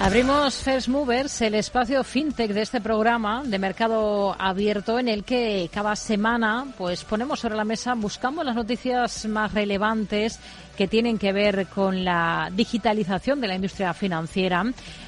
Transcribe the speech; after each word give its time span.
Abrimos 0.00 0.54
First 0.62 0.86
Movers, 0.86 1.40
el 1.42 1.56
espacio 1.56 2.04
fintech 2.04 2.52
de 2.52 2.62
este 2.62 2.80
programa 2.80 3.42
de 3.44 3.58
mercado 3.58 4.34
abierto 4.38 5.00
en 5.00 5.08
el 5.08 5.24
que 5.24 5.68
cada 5.72 5.96
semana 5.96 6.66
pues 6.78 7.02
ponemos 7.02 7.40
sobre 7.40 7.56
la 7.56 7.64
mesa, 7.64 7.94
buscamos 7.94 8.44
las 8.44 8.54
noticias 8.54 9.26
más 9.26 9.52
relevantes 9.52 10.38
que 10.78 10.86
tienen 10.86 11.18
que 11.18 11.32
ver 11.32 11.66
con 11.66 12.04
la 12.04 12.52
digitalización 12.54 13.40
de 13.40 13.48
la 13.48 13.56
industria 13.56 13.92
financiera. 13.94 14.62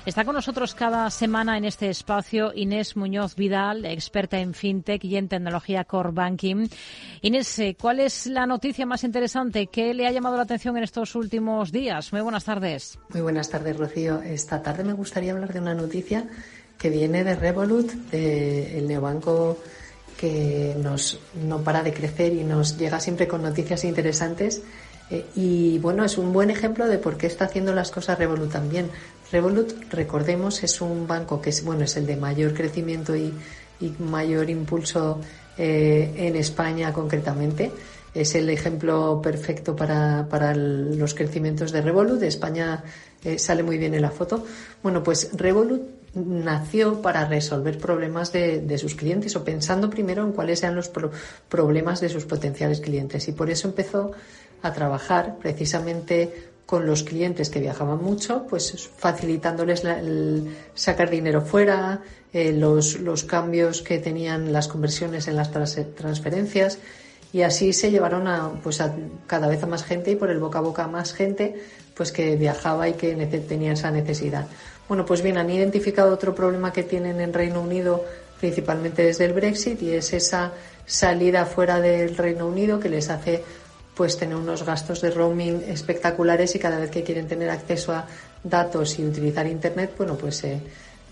Está 0.04 0.24
con 0.24 0.34
nosotros 0.34 0.74
cada 0.74 1.08
semana 1.10 1.56
en 1.56 1.64
este 1.64 1.88
espacio 1.88 2.50
Inés 2.52 2.96
Muñoz 2.96 3.36
Vidal, 3.36 3.84
experta 3.84 4.40
en 4.40 4.52
fintech 4.52 5.04
y 5.04 5.16
en 5.16 5.28
tecnología 5.28 5.84
core 5.84 6.10
banking. 6.10 6.66
Inés, 7.22 7.56
eh, 7.60 7.76
¿cuál 7.80 8.00
es 8.00 8.26
la 8.26 8.46
noticia 8.46 8.84
más 8.84 9.04
interesante 9.04 9.68
que 9.68 9.94
le 9.94 10.08
ha 10.08 10.10
llamado 10.10 10.36
la 10.36 10.42
atención 10.42 10.76
en 10.76 10.82
estos 10.82 11.14
últimos 11.14 11.70
días? 11.70 12.12
Muy 12.12 12.22
buenas 12.22 12.42
tardes. 12.42 12.98
Muy 13.10 13.20
buenas 13.20 13.48
tardes, 13.48 13.76
Rocío. 13.76 14.22
Esta 14.22 14.60
tarde 14.64 14.82
me 14.82 14.94
gustaría 14.94 15.30
hablar 15.30 15.52
de 15.52 15.60
una 15.60 15.74
noticia 15.76 16.26
que 16.76 16.90
viene 16.90 17.22
de 17.22 17.36
Revolut, 17.36 17.92
el 18.12 18.88
neobanco 18.88 19.56
que 20.18 20.74
nos, 20.82 21.20
no 21.46 21.62
para 21.62 21.84
de 21.84 21.92
crecer 21.92 22.32
y 22.32 22.42
nos 22.42 22.76
llega 22.76 22.98
siempre 22.98 23.28
con 23.28 23.42
noticias 23.42 23.84
interesantes 23.84 24.62
eh, 25.10 25.26
y 25.34 25.78
bueno, 25.78 26.04
es 26.04 26.18
un 26.18 26.32
buen 26.32 26.50
ejemplo 26.50 26.86
de 26.86 26.98
por 26.98 27.16
qué 27.16 27.26
está 27.26 27.46
haciendo 27.46 27.74
las 27.74 27.90
cosas 27.90 28.18
Revolut 28.18 28.50
también. 28.50 28.88
Revolut, 29.32 29.72
recordemos, 29.90 30.62
es 30.62 30.80
un 30.80 31.06
banco 31.06 31.40
que 31.40 31.50
es, 31.50 31.64
bueno, 31.64 31.84
es 31.84 31.96
el 31.96 32.06
de 32.06 32.16
mayor 32.16 32.54
crecimiento 32.54 33.16
y, 33.16 33.32
mayor 33.98 34.50
impulso 34.50 35.20
eh, 35.56 36.12
en 36.14 36.36
España 36.36 36.92
concretamente. 36.92 37.72
Es 38.12 38.34
el 38.34 38.50
ejemplo 38.50 39.20
perfecto 39.22 39.74
para, 39.74 40.26
para 40.28 40.54
los 40.54 41.14
crecimientos 41.14 41.72
de 41.72 41.80
Revolut. 41.80 42.22
España 42.22 42.84
eh, 43.24 43.38
sale 43.38 43.62
muy 43.62 43.78
bien 43.78 43.94
en 43.94 44.02
la 44.02 44.10
foto. 44.10 44.44
Bueno, 44.82 45.02
pues 45.02 45.30
Revolut 45.32 45.80
nació 46.14 47.00
para 47.00 47.24
resolver 47.24 47.78
problemas 47.78 48.32
de, 48.32 48.60
de, 48.60 48.78
sus 48.78 48.96
clientes 48.96 49.34
o 49.36 49.44
pensando 49.44 49.88
primero 49.88 50.24
en 50.24 50.32
cuáles 50.32 50.62
eran 50.62 50.74
los 50.74 50.90
problemas 51.48 52.00
de 52.00 52.08
sus 52.10 52.26
potenciales 52.26 52.80
clientes. 52.80 53.28
Y 53.28 53.32
por 53.32 53.48
eso 53.48 53.68
empezó 53.68 54.12
a 54.62 54.72
trabajar 54.72 55.36
precisamente 55.38 56.50
con 56.66 56.86
los 56.86 57.02
clientes 57.02 57.50
que 57.50 57.58
viajaban 57.58 58.02
mucho, 58.02 58.46
pues 58.48 58.88
facilitándoles 58.96 59.82
sacar 60.74 61.10
dinero 61.10 61.42
fuera, 61.42 62.00
eh, 62.32 62.52
los, 62.52 63.00
los, 63.00 63.24
cambios 63.24 63.82
que 63.82 63.98
tenían 63.98 64.52
las 64.52 64.68
conversiones 64.68 65.26
en 65.26 65.34
las 65.34 65.50
transferencias 65.50 66.78
y 67.32 67.42
así 67.42 67.72
se 67.72 67.90
llevaron 67.90 68.28
a, 68.28 68.50
pues 68.62 68.80
a 68.80 68.94
cada 69.26 69.48
vez 69.48 69.62
a 69.64 69.66
más 69.66 69.82
gente 69.82 70.12
y 70.12 70.16
por 70.16 70.30
el 70.30 70.38
boca 70.38 70.58
a 70.58 70.62
boca 70.62 70.84
a 70.84 70.88
más 70.88 71.12
gente 71.12 71.60
pues 71.94 72.12
que 72.12 72.36
viajaba 72.36 72.88
y 72.88 72.92
que 72.92 73.14
tenía 73.48 73.72
esa 73.72 73.90
necesidad. 73.90 74.46
Bueno, 74.88 75.04
pues 75.04 75.22
bien, 75.22 75.38
han 75.38 75.50
identificado 75.50 76.12
otro 76.14 76.34
problema 76.34 76.72
que 76.72 76.82
tienen 76.82 77.20
en 77.20 77.32
Reino 77.32 77.60
Unido 77.60 78.04
principalmente 78.40 79.04
desde 79.04 79.26
el 79.26 79.32
Brexit 79.32 79.82
y 79.82 79.92
es 79.92 80.12
esa 80.12 80.52
salida 80.86 81.46
fuera 81.46 81.80
del 81.80 82.16
Reino 82.16 82.46
Unido 82.46 82.80
que 82.80 82.88
les 82.88 83.10
hace 83.10 83.44
pues 84.00 84.16
tener 84.16 84.34
unos 84.34 84.64
gastos 84.64 85.02
de 85.02 85.10
roaming 85.10 85.62
espectaculares 85.68 86.54
y 86.54 86.58
cada 86.58 86.78
vez 86.78 86.90
que 86.90 87.02
quieren 87.02 87.28
tener 87.28 87.50
acceso 87.50 87.92
a 87.92 88.06
datos 88.42 88.98
y 88.98 89.04
utilizar 89.04 89.46
internet, 89.46 89.92
bueno, 89.94 90.16
pues 90.16 90.42
eh, 90.44 90.58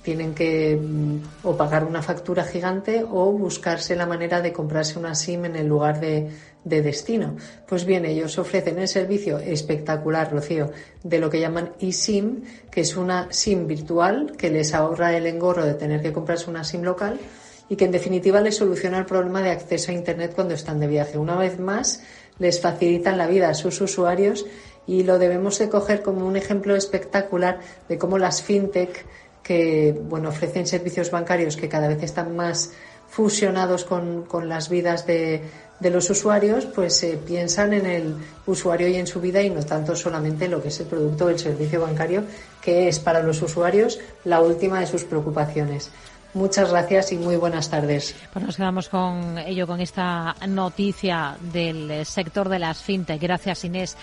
tienen 0.00 0.34
que 0.34 0.74
mm, 0.74 1.18
o 1.42 1.54
pagar 1.54 1.84
una 1.84 2.00
factura 2.00 2.44
gigante 2.44 3.04
o 3.04 3.30
buscarse 3.30 3.94
la 3.94 4.06
manera 4.06 4.40
de 4.40 4.54
comprarse 4.54 4.98
una 4.98 5.14
SIM 5.14 5.44
en 5.44 5.56
el 5.56 5.66
lugar 5.66 6.00
de, 6.00 6.30
de 6.64 6.80
destino. 6.80 7.36
Pues 7.68 7.84
bien, 7.84 8.06
ellos 8.06 8.38
ofrecen 8.38 8.78
el 8.78 8.88
servicio 8.88 9.36
espectacular, 9.36 10.32
Rocío, 10.32 10.70
de 11.04 11.18
lo 11.18 11.28
que 11.28 11.40
llaman 11.40 11.72
eSIM, 11.78 12.42
que 12.70 12.80
es 12.80 12.96
una 12.96 13.30
SIM 13.30 13.66
virtual 13.66 14.32
que 14.38 14.48
les 14.48 14.72
ahorra 14.72 15.14
el 15.14 15.26
engorro 15.26 15.66
de 15.66 15.74
tener 15.74 16.00
que 16.00 16.14
comprarse 16.14 16.48
una 16.48 16.64
SIM 16.64 16.84
local 16.84 17.20
y 17.68 17.76
que 17.76 17.84
en 17.84 17.92
definitiva 17.92 18.40
les 18.40 18.56
soluciona 18.56 18.98
el 18.98 19.04
problema 19.04 19.42
de 19.42 19.50
acceso 19.50 19.90
a 19.90 19.94
Internet 19.94 20.32
cuando 20.34 20.54
están 20.54 20.80
de 20.80 20.86
viaje. 20.86 21.18
Una 21.18 21.36
vez 21.36 21.58
más, 21.58 22.02
les 22.38 22.60
facilitan 22.60 23.18
la 23.18 23.26
vida 23.26 23.48
a 23.48 23.54
sus 23.54 23.80
usuarios 23.80 24.46
y 24.86 25.02
lo 25.02 25.18
debemos 25.18 25.58
de 25.58 25.68
coger 25.68 26.02
como 26.02 26.26
un 26.26 26.36
ejemplo 26.36 26.74
espectacular 26.76 27.60
de 27.88 27.98
cómo 27.98 28.18
las 28.18 28.42
fintech 28.42 29.04
que 29.42 29.98
bueno 30.08 30.30
ofrecen 30.30 30.66
servicios 30.66 31.10
bancarios 31.10 31.56
que 31.56 31.68
cada 31.68 31.88
vez 31.88 32.02
están 32.02 32.36
más 32.36 32.72
fusionados 33.08 33.84
con, 33.84 34.48
las 34.48 34.68
vidas 34.68 35.06
de, 35.06 35.42
los 35.80 36.10
usuarios, 36.10 36.66
pues 36.66 37.02
eh, 37.02 37.18
piensan 37.24 37.72
en 37.72 37.86
el 37.86 38.14
usuario 38.46 38.88
y 38.88 38.96
en 38.96 39.06
su 39.06 39.20
vida 39.20 39.42
y 39.42 39.50
no 39.50 39.64
tanto 39.64 39.96
solamente 39.96 40.48
lo 40.48 40.62
que 40.62 40.68
es 40.68 40.80
el 40.80 40.86
producto 40.86 41.26
del 41.26 41.38
servicio 41.38 41.80
bancario, 41.80 42.24
que 42.60 42.88
es 42.88 42.98
para 42.98 43.22
los 43.22 43.40
usuarios 43.40 43.98
la 44.24 44.40
última 44.40 44.80
de 44.80 44.86
sus 44.86 45.04
preocupaciones. 45.04 45.90
Muchas 46.34 46.70
gracias 46.70 47.12
y 47.12 47.16
muy 47.16 47.36
buenas 47.36 47.70
tardes. 47.70 48.14
Pues 48.32 48.44
nos 48.44 48.56
quedamos 48.56 48.88
con 48.88 49.38
ello, 49.38 49.66
con 49.66 49.80
esta 49.80 50.34
noticia 50.46 51.36
del 51.40 52.04
sector 52.04 52.48
de 52.48 52.58
las 52.58 52.82
fintech. 52.82 53.20
Gracias, 53.20 53.64
Inés. 53.64 53.96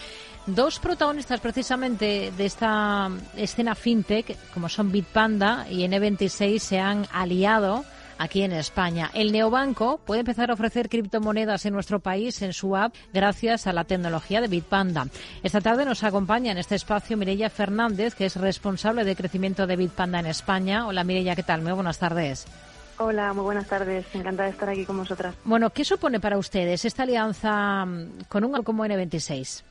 Dos 0.47 0.79
protagonistas 0.79 1.39
precisamente 1.39 2.31
de 2.35 2.45
esta 2.45 3.09
escena 3.35 3.73
fintech, 3.73 4.37
como 4.53 4.69
son 4.69 4.91
Bitpanda 4.91 5.65
y 5.69 5.87
N26, 5.87 6.59
se 6.59 6.79
han 6.79 7.07
aliado 7.11 7.83
aquí 8.17 8.43
en 8.43 8.51
España. 8.51 9.11
El 9.13 9.31
neobanco 9.31 9.99
puede 10.05 10.21
empezar 10.21 10.49
a 10.49 10.53
ofrecer 10.53 10.89
criptomonedas 10.89 11.65
en 11.65 11.73
nuestro 11.73 11.99
país 11.99 12.41
en 12.41 12.53
su 12.53 12.75
app 12.75 12.93
gracias 13.13 13.67
a 13.67 13.73
la 13.73 13.83
tecnología 13.83 14.41
de 14.41 14.47
Bitpanda. 14.47 15.07
Esta 15.43 15.61
tarde 15.61 15.85
nos 15.85 16.03
acompaña 16.03 16.51
en 16.51 16.57
este 16.57 16.75
espacio 16.75 17.17
Mireia 17.17 17.49
Fernández, 17.49 18.15
que 18.15 18.25
es 18.25 18.35
responsable 18.35 19.03
de 19.03 19.15
crecimiento 19.15 19.67
de 19.67 19.75
Bitpanda 19.75 20.19
en 20.19 20.27
España. 20.27 20.87
Hola 20.87 21.03
Mireia, 21.03 21.35
¿qué 21.35 21.43
tal? 21.43 21.61
Muy 21.61 21.71
buenas 21.71 21.99
tardes. 21.99 22.45
Hola, 22.97 23.33
muy 23.33 23.43
buenas 23.43 23.67
tardes. 23.67 24.05
Encantada 24.13 24.47
de 24.47 24.53
estar 24.53 24.69
aquí 24.69 24.85
con 24.85 24.97
vosotras. 24.97 25.35
Bueno, 25.43 25.69
¿qué 25.69 25.83
supone 25.83 26.19
para 26.19 26.37
ustedes 26.37 26.85
esta 26.85 27.03
alianza 27.03 27.85
mm, 27.85 28.23
con 28.29 28.45
un 28.45 28.63
como 28.63 28.85
N26? 28.85 29.63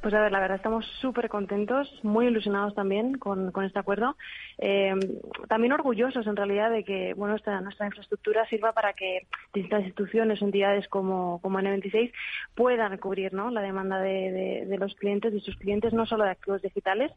Pues 0.00 0.14
a 0.14 0.20
ver, 0.22 0.32
la 0.32 0.40
verdad 0.40 0.56
estamos 0.56 0.86
súper 1.02 1.28
contentos, 1.28 1.86
muy 2.02 2.26
ilusionados 2.26 2.74
también 2.74 3.18
con, 3.18 3.52
este 3.62 3.78
acuerdo. 3.78 4.16
Eh, 4.56 4.94
también 5.46 5.74
orgullosos 5.74 6.26
en 6.26 6.36
realidad 6.36 6.70
de 6.70 6.84
que 6.84 7.12
bueno 7.12 7.36
esta, 7.36 7.60
nuestra 7.60 7.84
infraestructura 7.84 8.46
sirva 8.46 8.72
para 8.72 8.94
que 8.94 9.26
distintas 9.52 9.82
instituciones 9.82 10.40
o 10.40 10.46
entidades 10.46 10.88
como, 10.88 11.38
como 11.42 11.60
N26 11.60 12.12
puedan 12.54 12.96
cubrir 12.96 13.34
¿no? 13.34 13.50
la 13.50 13.60
demanda 13.60 13.98
de, 13.98 14.64
de, 14.66 14.78
los 14.78 14.94
clientes, 14.94 15.34
de 15.34 15.40
sus 15.40 15.56
clientes, 15.56 15.92
no 15.92 16.06
solo 16.06 16.24
de 16.24 16.30
activos 16.30 16.62
digitales, 16.62 17.12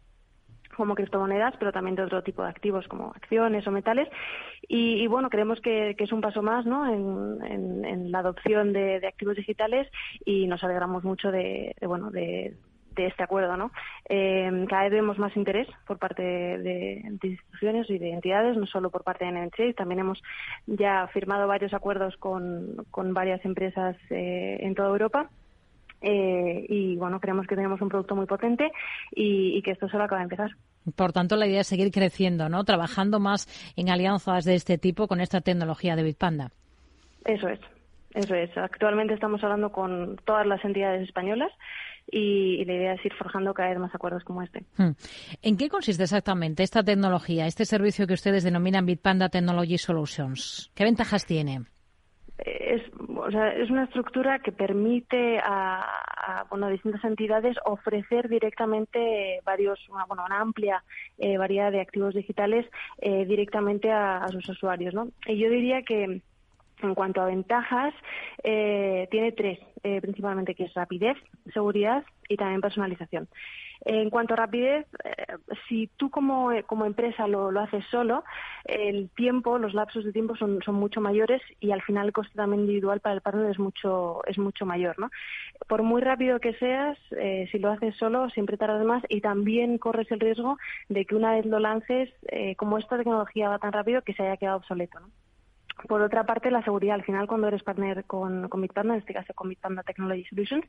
como 0.76 0.96
criptomonedas, 0.96 1.54
pero 1.60 1.72
también 1.72 1.96
de 1.96 2.04
otro 2.04 2.22
tipo 2.24 2.44
de 2.44 2.50
activos 2.50 2.88
como 2.90 3.14
acciones 3.16 3.66
o 3.66 3.72
metales. 3.72 4.10
Y, 4.68 5.06
bueno, 5.08 5.30
creemos 5.30 5.62
que, 5.62 5.96
es 5.98 6.12
un 6.12 6.22
paso 6.22 6.42
más 6.42 6.66
¿no? 6.66 6.92
en, 6.92 8.12
la 8.12 8.20
adopción 8.20 8.74
de, 8.74 9.06
activos 9.08 9.38
digitales 9.38 9.88
y 10.26 10.48
nos 10.48 10.64
alegramos 10.64 11.04
mucho 11.04 11.32
de 11.32 11.76
bueno, 11.82 12.10
de, 12.10 12.56
de 12.96 13.08
este 13.08 13.24
acuerdo. 13.24 13.58
¿no? 13.58 13.72
Eh, 14.10 14.66
cada 14.70 14.84
vez 14.84 14.92
vemos 14.92 15.18
más 15.18 15.36
interés 15.36 15.68
por 15.86 15.98
parte 15.98 16.24
de, 16.24 17.02
instituciones 17.22 17.90
y 17.90 17.98
de 17.98 18.12
entidades, 18.12 18.58
no 18.58 18.66
solo 18.66 18.90
por 18.90 19.04
parte 19.04 19.26
de 19.26 19.32
NNC, 19.32 19.76
también 19.76 20.00
hemos 20.00 20.22
ya 20.68 21.08
firmado 21.08 21.48
varios 21.48 21.74
acuerdos 21.74 22.16
con, 22.18 22.86
con 22.92 23.14
varias 23.14 23.44
empresas 23.46 23.96
eh, 24.10 24.58
en 24.62 24.76
toda 24.76 24.90
Europa. 24.90 25.30
Eh, 26.02 26.66
y 26.68 26.98
bueno, 26.98 27.22
creemos 27.22 27.48
que 27.48 27.56
tenemos 27.56 27.82
un 27.82 27.88
producto 27.88 28.14
muy 28.14 28.26
potente 28.26 28.72
y, 29.16 29.58
y 29.58 29.62
que 29.62 29.72
esto 29.72 29.88
solo 29.88 30.04
acaba 30.04 30.20
de 30.20 30.26
empezar. 30.26 30.52
Por 30.96 31.14
tanto, 31.14 31.38
la 31.38 31.48
idea 31.48 31.62
es 31.62 31.68
seguir 31.68 31.92
creciendo, 31.92 32.50
¿no? 32.50 32.66
Trabajando 32.66 33.20
más 33.20 33.48
en 33.78 33.90
alianzas 33.90 34.44
de 34.44 34.56
este 34.56 34.78
tipo 34.78 35.08
con 35.08 35.22
esta 35.22 35.40
tecnología 35.40 35.96
de 35.96 36.04
Bitpanda. 36.04 36.52
Eso 37.24 37.48
es, 37.48 37.60
eso 38.14 38.36
es. 38.36 38.56
Actualmente 38.58 39.14
estamos 39.14 39.42
hablando 39.44 39.72
con 39.72 40.18
todas 40.26 40.46
las 40.46 40.64
entidades 40.66 41.04
españolas 41.04 41.52
y, 42.12 42.64
la 42.66 42.74
idea 42.74 42.94
es 42.94 43.06
ir 43.06 43.14
forjando 43.14 43.54
cada 43.54 43.70
vez 43.70 43.80
más 43.80 43.94
acuerdos 43.96 44.24
como 44.24 44.42
este. 44.42 44.64
Hmm. 44.78 44.92
¿En 45.42 45.58
qué 45.58 45.70
consiste 45.70 46.04
exactamente 46.04 46.64
esta 46.64 46.84
tecnología, 46.84 47.48
este 47.48 47.66
servicio 47.66 48.08
que 48.08 48.14
ustedes 48.14 48.44
denominan 48.44 48.86
Bitpanda 48.86 49.30
Technology 49.30 49.78
Solutions? 49.78 50.72
¿Qué 50.76 50.84
ventajas 50.84 51.26
tiene? 51.26 51.62
Es, 52.38 52.82
o 53.16 53.32
sea, 53.32 53.50
es 53.50 53.70
una 53.70 53.86
estructura 53.86 54.40
que 54.40 54.52
permite 54.52 55.40
a, 55.40 56.46
bueno, 56.50 56.68
distintas 56.70 57.04
entidades 57.04 57.56
ofrecer 57.64 58.28
directamente 58.28 59.40
varios, 59.46 59.80
una, 59.90 60.06
bueno, 60.06 60.24
una 60.26 60.42
amplia 60.42 60.84
eh, 61.20 61.38
variedad 61.38 61.72
de 61.72 61.82
activos 61.82 62.16
digitales 62.16 62.66
eh, 62.98 63.26
directamente 63.26 63.92
a, 63.92 64.18
a, 64.18 64.28
sus 64.30 64.50
usuarios. 64.50 64.94
¿no? 64.94 65.10
Y 65.28 65.38
yo 65.38 65.50
diría 65.50 65.84
que 65.84 66.22
en 66.82 66.96
cuanto 66.96 67.22
a 67.22 67.26
ventajas, 67.26 67.94
eh, 68.44 69.08
tiene 69.12 69.32
tres, 69.32 69.60
eh, 69.84 70.02
principalmente, 70.02 70.56
que 70.56 70.66
es 70.66 70.74
rapidez, 70.74 71.18
seguridad 71.54 72.04
y 72.28 72.38
también 72.38 72.62
personalización. 72.62 73.28
En 73.86 74.10
cuanto 74.10 74.34
a 74.34 74.38
rapidez, 74.38 74.88
eh, 75.04 75.26
si 75.68 75.88
tú 75.98 76.10
como, 76.10 76.52
como 76.68 76.86
empresa 76.86 77.28
lo, 77.28 77.50
haces 77.60 77.84
solo, 77.92 78.24
el 78.64 79.10
tiempo, 79.10 79.58
los 79.58 79.74
lapsos 79.74 80.06
de 80.06 80.14
tiempo 80.14 80.38
son, 80.38 80.60
mucho 80.68 81.02
mayores 81.02 81.42
y 81.60 81.72
al 81.72 81.82
final 81.82 82.08
el 82.08 82.14
coste 82.14 82.34
también 82.36 82.62
individual 82.62 83.02
para 83.02 83.16
el 83.16 83.22
partner 83.22 83.52
es 83.52 83.60
mucho, 83.60 84.22
es 84.26 84.38
mucho 84.38 84.66
mayor. 84.66 84.98
¿no? 85.00 85.10
Por 85.68 85.84
muy 85.84 86.02
rápido 86.02 86.40
que 86.40 86.54
seas, 86.54 86.98
eh, 87.12 87.50
si 87.52 87.60
lo 87.60 87.72
haces 87.72 87.96
solo, 87.98 88.30
siempre 88.30 88.56
tardas 88.56 88.86
más 88.86 89.04
y 89.10 89.20
también 89.20 89.78
corres 89.78 90.10
el 90.12 90.22
riesgo 90.22 90.58
de 90.88 91.06
que 91.06 91.16
una 91.16 91.34
vez 91.34 91.46
lo 91.46 91.60
lances, 91.60 92.10
eh, 92.30 92.56
como 92.56 92.78
esta 92.78 92.98
tecnología 92.98 93.50
va 93.50 93.60
tan 93.60 93.74
rápido, 93.74 94.02
que 94.02 94.14
se 94.14 94.24
haya 94.24 94.38
quedado 94.38 94.58
obsoleto. 94.58 95.02
¿no? 95.02 95.08
Por 95.88 96.02
otra 96.02 96.26
parte, 96.26 96.52
la 96.52 96.64
seguridad. 96.64 96.96
Al 96.96 97.04
final, 97.04 97.28
cuando 97.28 97.48
eres 97.48 97.64
partner 97.64 98.04
con, 98.06 98.48
con 98.50 98.62
Bitpanda, 98.62 98.94
en 98.94 99.00
este 99.02 99.14
caso 99.14 99.34
con 99.34 99.50
Bitpanda 99.50 99.84
Technology 99.84 100.24
Solutions, 100.26 100.66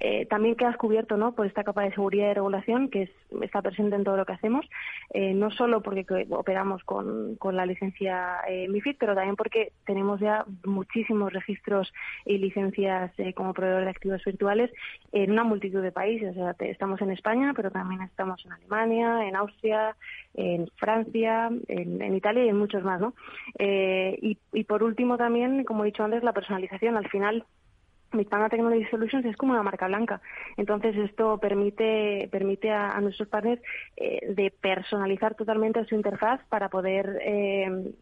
eh, 0.00 0.26
también 0.26 0.56
quedas 0.56 0.76
cubierto 0.76 1.16
¿no? 1.16 1.34
por 1.34 1.46
esta 1.46 1.64
capa 1.64 1.82
de 1.82 1.92
seguridad 1.92 2.30
y 2.30 2.34
regulación 2.34 2.88
que 2.88 3.10
está 3.42 3.62
presente 3.62 3.96
en 3.96 4.04
todo 4.04 4.16
lo 4.16 4.26
que 4.26 4.32
hacemos, 4.32 4.68
eh, 5.10 5.34
no 5.34 5.50
solo 5.50 5.82
porque 5.82 6.04
operamos 6.30 6.82
con, 6.84 7.36
con 7.36 7.56
la 7.56 7.66
licencia 7.66 8.38
eh, 8.48 8.68
MIFID, 8.68 8.96
pero 8.98 9.14
también 9.14 9.36
porque 9.36 9.72
tenemos 9.86 10.20
ya 10.20 10.44
muchísimos 10.64 11.32
registros 11.32 11.92
y 12.24 12.38
licencias 12.38 13.12
eh, 13.18 13.34
como 13.34 13.54
proveedor 13.54 13.84
de 13.84 13.90
activos 13.90 14.24
virtuales 14.24 14.70
en 15.12 15.30
una 15.32 15.44
multitud 15.44 15.82
de 15.82 15.92
países. 15.92 16.30
O 16.30 16.34
sea, 16.34 16.56
estamos 16.66 17.00
en 17.00 17.10
España, 17.10 17.52
pero 17.54 17.70
también 17.70 18.02
estamos 18.02 18.44
en 18.44 18.52
Alemania, 18.52 19.26
en 19.26 19.36
Austria, 19.36 19.96
en 20.34 20.68
Francia, 20.76 21.50
en, 21.68 22.02
en 22.02 22.14
Italia 22.14 22.44
y 22.44 22.48
en 22.48 22.58
muchos 22.58 22.82
más. 22.82 23.00
¿no? 23.00 23.14
Eh, 23.58 24.18
y 24.22 24.38
y, 24.52 24.64
por 24.64 24.82
último 24.82 25.16
también, 25.16 25.64
como 25.64 25.82
he 25.82 25.86
dicho 25.86 26.04
antes, 26.04 26.22
la 26.22 26.32
personalización. 26.32 26.96
Al 26.96 27.08
final, 27.08 27.44
Bitpanda 28.12 28.48
Technology 28.48 28.84
Solutions 28.90 29.24
es 29.26 29.36
como 29.36 29.52
una 29.52 29.62
marca 29.62 29.86
blanca. 29.86 30.20
Entonces, 30.56 30.96
esto 30.96 31.38
permite, 31.38 32.28
permite 32.30 32.70
a, 32.70 33.00
nuestros 33.00 33.28
partners 33.28 33.60
eh, 33.96 34.32
de 34.34 34.50
personalizar 34.50 35.34
totalmente 35.34 35.84
su 35.84 35.94
interfaz 35.94 36.40
para 36.48 36.68
poder 36.68 37.18
eh, 37.22 37.94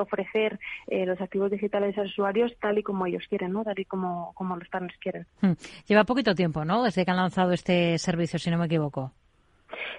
ofrecer 0.00 0.58
eh, 0.86 1.06
los 1.06 1.20
activos 1.20 1.50
digitales 1.50 1.96
a 1.96 2.02
los 2.02 2.12
usuarios 2.12 2.52
tal 2.60 2.78
y 2.78 2.82
como 2.82 3.06
ellos 3.06 3.24
quieren, 3.28 3.52
¿no? 3.52 3.64
Tal 3.64 3.78
y 3.78 3.84
como, 3.84 4.32
como 4.34 4.56
los 4.56 4.68
partners 4.68 4.96
quieren. 5.00 5.26
Hmm. 5.40 5.52
Lleva 5.86 6.04
poquito 6.04 6.34
tiempo, 6.34 6.64
¿no? 6.64 6.82
Desde 6.82 7.04
que 7.04 7.10
han 7.10 7.16
lanzado 7.16 7.52
este 7.52 7.98
servicio, 7.98 8.38
si 8.38 8.50
no 8.50 8.58
me 8.58 8.66
equivoco. 8.66 9.12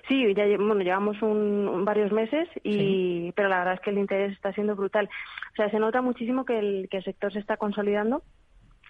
Sí, 0.08 0.34
ya 0.34 0.46
bueno, 0.58 0.82
llevamos 0.82 1.22
un, 1.22 1.84
varios 1.86 2.12
meses, 2.12 2.48
y, 2.64 3.32
pero 3.34 3.50
la 3.50 3.60
verdad 3.60 3.74
es 3.76 3.80
que 3.82 3.90
el 3.90 3.98
interés 3.98 4.34
está 4.34 4.54
siendo 4.54 4.76
brutal. 4.76 5.10
O 5.54 5.56
sea, 5.56 5.70
se 5.70 5.80
nota 5.80 6.02
muchísimo 6.02 6.46
que 6.46 6.58
el, 6.60 6.88
que 6.90 6.98
el 6.98 7.04
sector 7.04 7.34
se 7.34 7.40
está 7.40 7.58
consolidando 7.58 8.24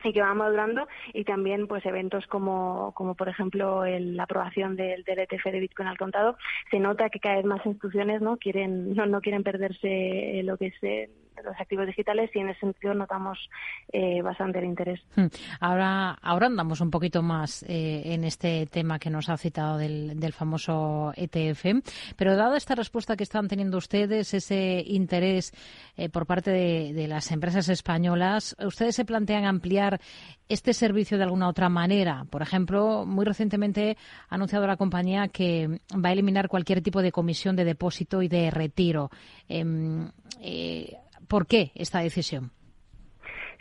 y 0.04 0.14
que 0.14 0.22
va 0.22 0.34
madurando 0.34 0.88
y 1.14 1.24
también 1.24 1.68
pues 1.68 1.86
eventos 1.86 2.28
como, 2.28 2.94
como 2.94 3.16
por 3.16 3.30
ejemplo 3.30 3.84
la 3.86 4.24
aprobación 4.24 4.76
del, 4.76 5.04
del, 5.04 5.20
ETF 5.20 5.46
de 5.46 5.60
Bitcoin 5.60 5.88
al 5.88 5.98
contado. 5.98 6.38
Se 6.70 6.80
nota 6.80 7.10
que 7.10 7.20
cada 7.20 7.38
vez 7.38 7.46
más 7.46 7.66
instituciones 7.66 8.22
no 8.22 8.38
quieren 8.38 8.94
no, 8.94 9.06
no 9.06 9.22
quieren 9.22 9.44
perderse 9.44 10.42
lo 10.44 10.58
que 10.58 10.68
es 10.68 10.76
el 10.84 11.10
los 11.44 11.60
activos 11.60 11.88
digitales 11.88 12.30
y 12.34 12.40
en 12.40 12.50
ese 12.50 12.60
sentido 12.62 12.94
notamos 12.94 13.50
eh, 13.92 14.22
bastante 14.22 14.60
el 14.60 14.66
interés. 14.66 15.00
Hmm. 15.16 15.28
Ahora, 15.60 16.18
ahora 16.22 16.48
andamos 16.48 16.82
un 16.82 16.92
poquito 16.92 17.22
más 17.22 17.64
eh, 17.64 18.02
en 18.14 18.24
este 18.24 18.66
tema 18.68 19.00
que 19.00 19.10
nos 19.10 19.30
ha 19.30 19.38
citado 19.38 19.78
del, 19.78 20.20
del 20.20 20.34
famoso 20.34 21.14
ETF, 21.16 21.66
pero 22.16 22.36
dada 22.36 22.58
esta 22.58 22.76
respuesta 22.76 23.16
que 23.16 23.24
están 23.24 23.48
teniendo 23.48 23.78
ustedes, 23.78 24.34
ese 24.34 24.84
interés 24.86 25.54
eh, 25.96 26.10
por 26.10 26.26
parte 26.26 26.52
de, 26.52 27.08
las 27.08 27.32
empresas 27.32 27.70
españolas, 27.70 28.56
¿ustedes 28.60 28.96
se 28.96 29.06
plantean 29.06 29.46
ampliar 29.46 30.00
este 30.50 30.74
servicio 30.74 31.18
de 31.18 31.24
alguna 31.24 31.50
otra 31.50 31.70
manera. 31.70 32.26
Por 32.30 32.42
ejemplo, 32.42 33.06
muy 33.06 33.26
recientemente 33.26 33.98
ha 34.30 34.36
anunciado 34.36 34.66
la 34.68 34.78
compañía 34.78 35.28
que 35.28 35.82
va 35.94 36.10
a 36.10 36.12
eliminar 36.14 36.48
cualquier 36.48 36.82
tipo 36.82 37.02
de 37.02 37.12
comisión 37.12 37.56
de 37.56 37.66
depósito 37.66 38.22
y 38.22 38.28
de 38.28 38.50
retiro. 38.52 39.10
Em, 39.50 40.10
eh, 40.42 40.96
¿Por 41.28 41.48
qué 41.48 41.72
esta 41.76 42.00
decisión? 42.00 42.52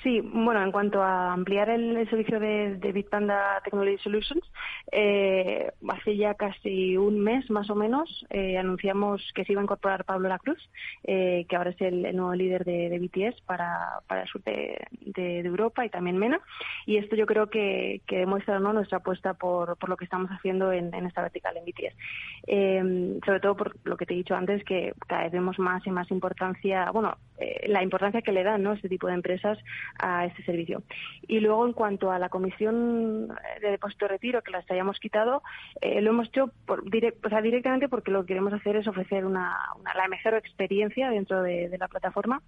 Sí, 0.07 0.21
bueno, 0.21 0.63
en 0.63 0.71
cuanto 0.71 1.03
a 1.03 1.33
ampliar 1.33 1.69
el, 1.69 2.09
servicio 2.09 2.39
de, 2.39 2.77
de, 2.77 2.93
Bitpanda 2.93 3.61
Technology 3.65 3.99
Solutions, 3.99 4.45
eh, 4.93 5.73
hace 5.89 6.17
ya 6.17 6.35
casi 6.35 6.97
un 6.97 7.19
mes 7.19 7.51
más 7.51 7.69
o 7.71 7.75
menos 7.75 8.25
eh, 8.31 8.57
anunciamos 8.57 9.21
que 9.35 9.45
se 9.45 9.51
iba 9.51 9.61
a 9.61 9.65
incorporar 9.65 10.05
Pablo 10.05 10.29
Lacruz, 10.29 10.59
eh, 11.03 11.45
que 11.49 11.57
ahora 11.57 11.71
es 11.71 11.81
el, 11.81 12.15
nuevo 12.15 12.35
líder 12.35 12.65
de, 12.65 12.97
BTS 13.01 13.41
para, 13.43 14.01
el 14.11 14.29
sur 14.29 14.45
de, 14.45 14.79
Europa 15.17 15.85
y 15.85 15.91
también 15.91 16.19
MENA. 16.19 16.41
Y 16.87 16.99
esto 16.99 17.17
yo 17.17 17.27
creo 17.27 17.51
que, 17.51 18.01
demuestra 18.09 18.61
¿no? 18.61 18.73
nuestra 18.73 18.99
apuesta 18.99 19.35
por, 19.35 19.77
por, 19.77 19.89
lo 19.89 19.97
que 19.97 20.05
estamos 20.05 20.31
haciendo 20.31 20.71
en, 20.71 20.95
esta 20.95 21.23
vertical 21.23 21.57
en 21.57 21.65
BTS. 21.65 21.97
Eh, 22.47 23.19
sobre 23.25 23.41
todo 23.41 23.57
por 23.57 23.77
lo 23.83 23.97
que 23.97 24.07
te 24.07 24.15
he 24.15 24.19
dicho 24.19 24.37
antes, 24.37 24.63
que 24.63 24.93
cada 25.09 25.25
vez 25.25 25.33
vemos 25.33 25.59
más 25.59 25.85
y 25.85 25.91
más 25.91 26.09
importancia, 26.13 26.93
bueno, 26.93 27.17
eh, 27.38 27.67
la 27.69 27.83
importancia 27.83 28.23
que 28.23 28.33
le 28.33 28.43
dan 28.43 28.62
¿no? 28.62 28.73
este 28.73 28.88
tipo 28.88 29.06
de 29.06 29.15
empresas 29.15 29.59
a 29.99 30.27
este 30.27 30.43
servicio. 30.44 30.83
Y 31.27 31.41
luego, 31.41 31.67
en 31.67 31.73
cuanto 31.73 32.11
a 32.11 32.19
la 32.19 32.29
comisión 32.29 33.29
de 33.61 33.71
depósito 33.71 34.06
de 34.06 34.12
retiro, 34.12 34.43
que 34.43 34.53
las 34.53 34.71
hayamos 34.71 34.99
quitado, 34.99 35.43
eh, 35.81 36.00
lo 36.00 36.11
hemos 36.11 36.29
hecho 36.29 36.50
por, 36.67 36.81
o 36.81 37.29
sea, 37.29 37.43
directamente 37.43 37.88
porque 37.88 38.11
lo 38.11 38.23
que 38.23 38.29
queremos 38.29 38.53
hacer 38.53 38.77
es 38.77 38.87
ofrecer 38.87 39.25
una, 39.25 39.56
la 39.97 40.09
mejor 40.09 40.35
experiencia 40.35 41.11
dentro 41.11 41.43
de 41.43 41.77
la 41.79 41.88
plataforma 41.88 42.43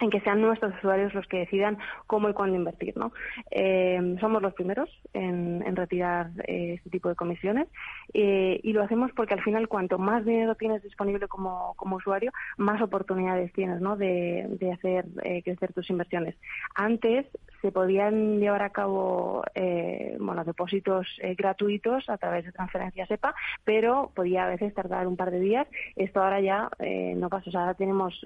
en 0.00 0.10
que 0.10 0.20
sean 0.20 0.40
nuestros 0.40 0.74
usuarios 0.76 1.14
los 1.14 1.26
que 1.26 1.38
decidan 1.38 1.78
cómo 2.06 2.28
y 2.28 2.32
cuándo 2.32 2.56
invertir. 2.56 2.96
¿no? 2.96 3.12
Eh, 3.50 4.16
somos 4.20 4.42
los 4.42 4.54
primeros 4.54 4.90
en, 5.12 5.64
retirar 5.76 6.30
eh, 6.46 6.74
este 6.74 6.90
tipo 6.90 7.08
de 7.08 7.16
comisiones 7.16 7.68
eh, 8.12 8.60
y 8.62 8.72
lo 8.72 8.82
hacemos 8.82 9.10
porque 9.12 9.34
al 9.34 9.42
final 9.42 9.68
cuanto 9.68 9.98
más 9.98 10.24
dinero 10.24 10.54
tienes 10.54 10.82
disponible 10.82 11.26
como, 11.28 11.74
usuario, 11.78 12.32
más 12.56 12.80
oportunidades 12.82 13.52
tienes 13.52 13.80
¿no? 13.80 13.96
de, 13.96 14.46
de 14.48 14.72
hacer 14.72 15.04
crecer 15.44 15.72
tus 15.72 15.88
inversiones. 15.90 16.34
Antes 16.74 17.26
se 17.62 17.70
podían 17.70 18.40
llevar 18.40 18.62
a 18.62 18.70
cabo 18.70 19.44
bueno, 20.18 20.44
depósitos 20.44 21.06
gratuitos 21.36 22.08
a 22.08 22.18
través 22.18 22.44
de 22.44 22.52
transferencias 22.52 23.08
SEPA, 23.08 23.34
pero 23.64 24.10
podía 24.14 24.44
a 24.44 24.48
veces 24.48 24.74
tardar 24.74 25.06
un 25.06 25.16
par 25.16 25.30
de 25.30 25.40
días. 25.40 25.66
Esto 25.96 26.22
ahora 26.22 26.40
ya 26.40 26.68
no 27.16 27.28
pasa. 27.28 27.48
O 27.48 27.52
sea, 27.52 27.60
ahora 27.60 27.74
tenemos 27.74 28.24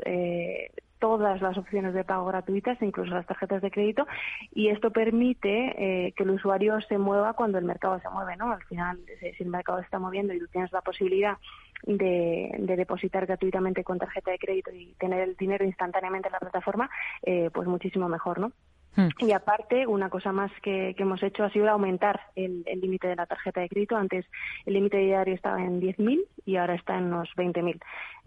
todas 0.99 1.41
las 1.41 1.57
opciones 1.57 1.95
de 1.95 2.05
pago 2.05 2.27
gratuitas, 2.27 2.81
incluso 2.83 3.15
las 3.15 3.27
tarjetas 3.27 3.63
de 3.63 3.71
crédito, 3.71 4.07
y 4.53 4.69
esto 4.69 4.91
permite 4.91 6.07
eh, 6.07 6.13
que 6.13 6.25
el 6.25 6.31
usuario 6.31 6.81
se 6.83 6.99
mueva 6.99 7.35
cuando 7.35 7.59
el 7.59 7.65
mercado 7.65 8.01
se 8.01 8.09
mueve, 8.11 8.37
¿no? 8.37 8.53
Al 8.53 8.63
final, 8.65 8.99
si 9.21 9.43
el 9.43 9.51
mercado 9.51 9.79
se 9.79 9.85
está 9.85 9.99
moviendo 9.99 10.33
y 10.35 10.39
tú 10.39 10.47
tienes 10.49 10.73
la 10.73 10.81
posibilidad 10.81 11.37
de, 11.85 12.55
depositar 12.59 13.27
gratuitamente 13.27 13.85
con 13.85 13.99
tarjeta 13.99 14.31
de 14.31 14.39
crédito 14.39 14.71
y 14.73 14.95
tener 14.99 15.21
el 15.21 15.37
dinero 15.37 15.65
instantáneamente 15.65 16.29
en 16.29 16.33
la 16.33 16.41
plataforma, 16.41 16.91
eh, 17.23 17.51
pues 17.53 17.67
muchísimo 17.69 18.09
mejor, 18.09 18.39
¿no? 18.39 18.53
Hmm. 18.97 19.09
Y 19.19 19.33
aparte, 19.33 19.87
una 19.87 20.11
cosa 20.11 20.33
más 20.33 20.51
que, 20.63 20.95
hemos 20.99 21.23
hecho 21.23 21.45
ha 21.45 21.51
sido 21.51 21.69
aumentar 21.69 22.21
el 22.35 22.65
límite 22.81 23.09
de 23.09 23.17
la 23.17 23.27
tarjeta 23.27 23.61
de 23.61 23.69
crédito. 23.69 23.97
Antes 23.97 24.27
el 24.67 24.75
límite 24.75 24.99
diario 24.99 25.35
estaba 25.35 25.63
en 25.63 25.81
10.000 25.81 26.21
y 26.45 26.57
ahora 26.57 26.75
está 26.75 26.97
en 26.97 27.05
unos 27.05 27.29
20.000, 27.37 27.81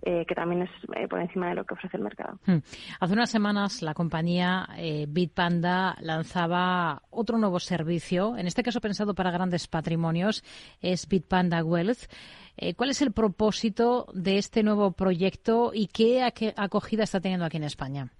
eh, 0.04 0.26
que 0.28 0.36
también 0.36 0.64
es 0.64 0.70
eh, 0.96 1.08
por 1.08 1.20
encima 1.20 1.50
de 1.50 1.56
lo 1.56 1.66
que 1.66 1.74
ofrece 1.74 1.98
el 1.98 2.04
mercado. 2.04 2.40
Hmm. 2.46 2.60
Hace 3.00 3.14
unas 3.14 3.30
semanas 3.30 3.82
la 3.82 3.94
compañía 3.94 4.70
eh, 4.78 5.06
Bitpanda 5.10 5.98
lanzaba 6.02 7.02
otro 7.10 7.38
nuevo 7.38 7.60
servicio, 7.60 8.38
en 8.38 8.48
este 8.48 8.64
caso 8.64 8.80
pensado 8.80 9.16
para 9.16 9.32
grandes 9.32 9.68
patrimonios, 9.68 10.44
es 10.82 11.08
Bitpanda 11.08 11.64
Wealth. 11.64 12.10
Eh, 12.58 12.76
¿Cuál 12.76 12.92
es 12.92 13.02
el 13.02 13.12
propósito 13.12 14.08
de 14.14 14.38
este 14.38 14.62
nuevo 14.64 14.92
proyecto 14.92 15.72
y 15.74 15.88
qué 15.88 16.24
acogida 16.24 17.04
está 17.04 17.20
teniendo 17.20 17.46
aquí 17.46 17.58
en 17.58 17.64
España? 17.64 18.12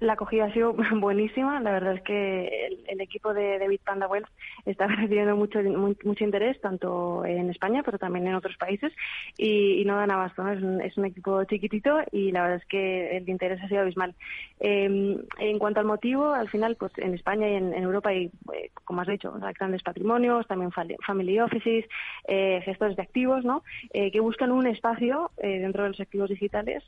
La 0.00 0.12
acogida 0.12 0.44
ha 0.44 0.52
sido 0.52 0.74
buenísima. 0.96 1.60
La 1.60 1.72
verdad 1.72 1.94
es 1.94 2.02
que 2.02 2.68
el, 2.86 3.00
equipo 3.00 3.34
de, 3.34 3.58
de 3.58 3.68
Bitpanda 3.68 4.06
Wealth 4.06 4.28
está 4.64 4.86
recibiendo 4.86 5.36
mucho, 5.36 5.60
mucho 5.62 6.24
interés, 6.24 6.60
tanto 6.60 7.24
en 7.24 7.50
España, 7.50 7.82
pero 7.84 7.98
también 7.98 8.26
en 8.26 8.34
otros 8.34 8.56
países. 8.56 8.92
Y, 9.36 9.84
no 9.84 9.96
dan 9.96 10.10
abasto, 10.10 10.42
¿no? 10.42 10.80
Es 10.82 10.96
un, 10.96 11.04
equipo 11.06 11.42
chiquitito 11.44 12.00
y 12.12 12.30
la 12.30 12.42
verdad 12.42 12.58
es 12.58 12.66
que 12.66 13.16
el 13.16 13.28
interés 13.28 13.62
ha 13.62 13.68
sido 13.68 13.80
abismal. 13.80 14.14
Em, 14.60 15.16
en 15.38 15.58
cuanto 15.58 15.80
al 15.80 15.86
motivo, 15.86 16.32
al 16.32 16.48
final, 16.50 16.76
pues 16.76 16.92
en 16.98 17.14
España 17.14 17.48
y 17.48 17.54
en, 17.54 17.72
Europa 17.72 18.10
hay, 18.10 18.30
eh, 18.52 18.70
como 18.84 19.00
has 19.00 19.08
dicho, 19.08 19.32
grandes 19.58 19.82
patrimonios, 19.82 20.46
también 20.46 20.70
family 20.70 21.40
offices, 21.40 21.86
eh, 22.26 22.60
gestores 22.64 22.96
de 22.96 23.02
activos, 23.02 23.44
¿no? 23.44 23.62
Eh, 23.94 24.10
que 24.10 24.20
buscan 24.20 24.52
un 24.52 24.66
espacio 24.66 25.30
dentro 25.38 25.84
de 25.84 25.88
los 25.90 26.00
activos 26.00 26.28
digitales 26.28 26.84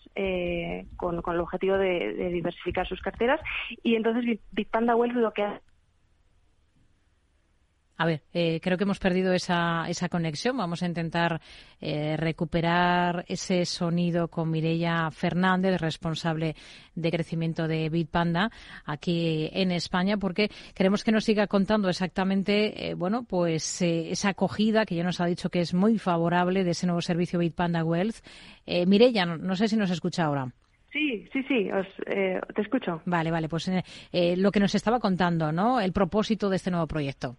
con, 0.96 1.22
el 1.26 1.40
objetivo 1.40 1.78
de, 1.78 2.12
de 2.12 2.28
diversificar 2.28 2.86
sus 2.86 2.99
carteras 3.00 3.40
y 3.82 3.94
entonces 3.94 4.40
Bitpanda 4.50 4.96
Wealth 4.96 5.14
lo 5.14 5.32
que 5.32 5.42
hace 5.42 5.60
A 7.96 8.06
ver, 8.06 8.22
eh, 8.32 8.60
creo 8.62 8.78
que 8.78 8.84
hemos 8.84 8.98
perdido 8.98 9.34
esa, 9.34 9.84
esa 9.86 10.08
conexión. 10.08 10.56
Vamos 10.56 10.82
a 10.82 10.86
intentar 10.86 11.38
eh, 11.82 12.16
recuperar 12.16 13.26
ese 13.28 13.66
sonido 13.66 14.28
con 14.28 14.50
Mireia 14.50 15.10
Fernández, 15.10 15.78
responsable 15.78 16.56
de 16.94 17.10
crecimiento 17.10 17.68
de 17.68 17.90
Bitpanda 17.90 18.50
aquí 18.86 19.50
en 19.52 19.70
España, 19.70 20.16
porque 20.16 20.50
queremos 20.74 21.04
que 21.04 21.12
nos 21.12 21.24
siga 21.24 21.46
contando 21.46 21.90
exactamente, 21.90 22.88
eh, 22.88 22.94
bueno, 22.94 23.24
pues 23.24 23.82
esa 23.82 24.30
acogida 24.30 24.86
que 24.86 24.94
ya 24.94 25.04
nos 25.04 25.20
ha 25.20 25.26
dicho 25.26 25.50
que 25.50 25.60
es 25.60 25.74
muy 25.74 25.98
favorable 25.98 26.64
de 26.64 26.70
ese 26.70 26.86
nuevo 26.86 27.02
servicio 27.02 27.38
Bitpanda 27.38 27.84
Wealth. 27.84 28.24
Mireia, 28.86 29.26
no, 29.26 29.56
sé 29.56 29.68
si 29.68 29.76
nos 29.76 29.90
escucha 29.90 30.24
ahora. 30.24 30.54
Sí, 30.92 31.28
sí, 31.32 31.42
sí, 31.44 31.68
te 32.04 32.62
escucho. 32.62 33.00
Vale, 33.04 33.30
vale, 33.30 33.48
pues 33.48 33.70
lo 34.12 34.50
que 34.50 34.60
nos 34.60 34.74
estaba 34.74 34.98
contando, 34.98 35.52
¿no? 35.52 35.80
El 35.80 35.92
propósito 35.92 36.50
de 36.50 36.56
este 36.56 36.70
nuevo 36.70 36.86
proyecto. 36.86 37.36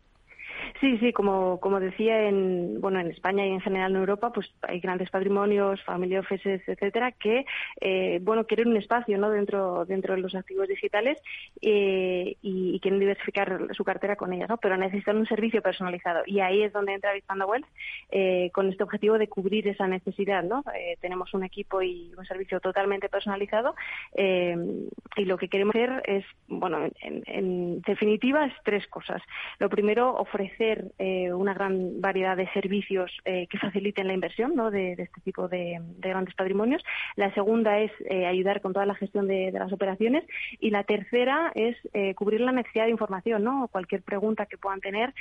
Sí, 0.82 0.98
sí, 0.98 1.14
como, 1.14 1.60
como 1.60 1.80
decía, 1.80 2.28
en, 2.28 2.82
bueno, 2.82 3.00
en 3.00 3.12
España 3.12 3.46
y 3.46 3.52
en 3.52 3.62
general 3.62 3.92
en 3.92 3.98
Europa, 3.98 4.32
pues 4.34 4.52
hay 4.64 4.80
grandes 4.80 5.12
patrimonios, 5.12 5.80
family 5.84 6.18
offices, 6.18 6.68
etcétera, 6.68 7.12
que, 7.12 7.46
eh, 7.80 8.18
bueno, 8.24 8.48
quieren 8.48 8.70
un 8.70 8.78
espacio, 8.78 9.16
¿no? 9.20 9.30
Dentro, 9.30 9.86
dentro 9.86 10.16
de 10.16 10.22
los 10.22 10.34
activos 10.34 10.68
digitales 10.68 11.20
eh, 11.62 12.36
y, 12.42 12.80
quieren 12.80 13.00
diversificar 13.00 13.68
su 13.76 13.84
cartera 13.84 14.16
con 14.16 14.34
ellas, 14.34 14.50
¿no? 14.50 14.58
Pero 14.58 14.76
necesitan 14.76 15.18
un 15.18 15.28
servicio 15.28 15.62
personalizado 15.62 16.24
y 16.26 16.40
ahí 16.40 16.64
es 16.64 16.74
donde 16.74 16.96
entra 16.96 17.14
Bitpanda 17.14 17.46
Wealth 17.46 17.68
eh, 18.10 18.50
con 18.52 18.68
este 18.70 18.84
objetivo 18.84 19.20
de 19.20 19.28
cubrir 19.28 19.68
esa 19.68 19.86
necesidad, 19.88 20.42
¿no? 20.44 20.64
tenemos 21.00 21.34
un 21.36 21.44
equipo 21.44 21.82
y 21.84 22.12
un 22.18 22.26
servicio 22.26 22.60
totalmente 22.60 23.08
personalizado 23.08 23.76
y 24.16 25.26
lo 25.26 25.38
que 25.38 25.48
queremos 25.48 25.76
hacer 25.76 26.02
es, 26.06 26.26
bueno, 26.48 26.86
en, 27.02 27.24
en 27.28 27.82
definitiva, 27.82 28.46
es 28.46 28.54
tres 28.64 28.88
cosas. 28.88 29.22
Lo 29.60 29.70
primero, 29.70 30.16
ofrecer 30.16 30.71
eh, 30.98 31.34
una 31.34 31.54
gran 31.54 32.02
variedad 32.02 32.38
de 32.38 32.48
servicios 32.54 33.12
eh, 33.26 33.48
que 33.48 33.58
faciliten 33.58 34.08
la 34.08 34.14
inversión 34.14 34.56
¿no? 34.56 34.72
de, 34.72 34.94
este 34.94 35.22
tipo 35.24 35.48
de, 35.48 35.80
grandes 36.00 36.36
patrimonios. 36.36 36.84
La 37.16 37.34
segunda 37.34 37.80
es 37.80 37.92
eh, 38.10 38.26
ayudar 38.26 38.62
con 38.62 38.74
toda 38.74 38.86
la 38.86 38.96
gestión 38.96 39.28
de, 39.28 39.52
las 39.52 39.72
operaciones. 39.72 40.24
Y 40.60 40.70
la 40.70 40.84
tercera 40.84 41.52
es 41.56 41.78
cubrir 42.16 42.42
la 42.42 42.52
necesidad 42.52 42.86
de 42.86 42.92
información, 42.92 43.44
¿no? 43.44 43.68
Cualquier 43.72 44.02
pregunta 44.02 44.46
que 44.46 44.58
puedan 44.58 44.80
tener, 44.80 45.14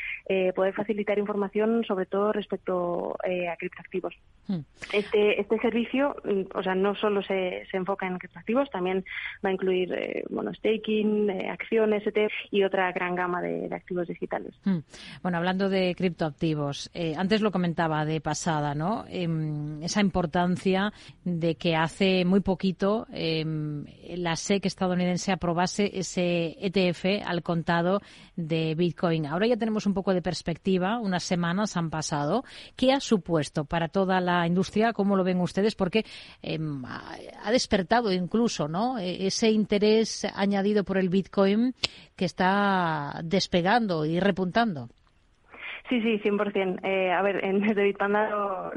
poder 0.55 0.73
facilitar 0.75 1.19
información, 1.19 1.85
sobre 1.85 2.07
todo 2.07 2.33
respecto 2.33 3.17
a 3.23 3.57
criptoactivos. 3.57 4.15
Hmm. 4.47 4.61
Este, 4.93 5.41
este 5.41 5.59
servicio, 5.59 6.17
mm, 6.25 6.57
o 6.57 6.63
sea, 6.63 6.75
no 6.75 6.95
solo 6.95 7.23
se, 7.23 7.67
enfoca 7.73 8.07
en 8.07 8.19
criptoactivos, 8.19 8.71
también 8.71 9.05
va 9.45 9.51
a 9.51 9.53
incluir, 9.53 10.25
bueno, 10.31 10.55
staking, 10.55 11.31
acciones, 11.49 12.07
ETF 12.07 12.33
y 12.51 12.65
otra 12.65 12.93
gran 12.93 13.15
gama 13.15 13.43
de, 13.43 13.69
activos 13.75 14.09
digitales. 14.09 14.55
Hmm. 14.65 14.81
Bueno, 15.23 15.39
hablando 15.41 15.69
de 15.69 15.95
criptoactivos, 15.95 16.91
eh, 16.93 17.15
antes 17.17 17.41
lo 17.41 17.51
comentaba 17.51 18.05
de 18.05 18.21
pasada, 18.21 18.75
¿no? 18.75 19.05
Em, 19.09 19.83
esa 19.83 20.01
importancia 20.01 20.93
de 21.25 21.57
que 21.57 21.75
hace 21.75 22.25
muy 22.25 22.41
poquito 22.41 23.07
em, 23.11 23.85
la 24.17 24.37
SEC 24.37 24.67
estadounidense 24.67 25.33
aprobase 25.33 25.91
ese 25.93 26.57
ETF 26.61 27.23
al 27.25 27.43
contado 27.43 28.03
de 28.37 28.75
Bitcoin. 28.75 29.27
Ahora 29.27 29.47
ya 29.47 29.57
tenemos 29.57 29.87
un 29.87 29.95
poco 29.95 30.13
de 30.13 30.23
perspectiva, 30.23 30.99
unas 30.99 31.23
semanas 31.23 31.77
han 31.77 31.91
pasado. 31.91 32.45
¿Qué 32.77 32.93
ha 32.93 33.01
supuesto 33.01 33.65
para 33.65 33.89
toda 33.89 34.21
la 34.21 34.47
industria? 34.47 34.93
¿Cómo 34.93 35.17
lo 35.17 35.25
ven 35.25 35.41
ustedes? 35.41 35.75
Porque 35.75 36.05
em, 36.43 36.85
ha 36.85 37.51
despertado 37.51 38.13
incluso, 38.13 38.69
¿no? 38.69 38.99
E, 38.99 39.27
ese 39.27 39.51
interés 39.51 40.27
añadido 40.35 40.85
por 40.85 40.99
el 40.99 41.09
Bitcoin 41.09 41.75
que 42.15 42.27
está 42.27 43.21
despegando 43.25 44.05
y 44.05 44.21
repuntando. 44.21 44.91
Sí, 45.91 46.01
sí, 46.03 46.21
100%. 46.21 46.85
Eh, 46.85 47.11
a 47.11 47.21
ver, 47.21 47.45
en 47.45 47.61
David 47.75 47.97
Panda 47.97 48.31
lo, 48.31 48.71